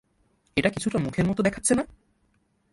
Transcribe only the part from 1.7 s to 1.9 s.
না?